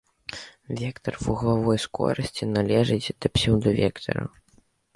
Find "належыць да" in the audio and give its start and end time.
2.55-3.27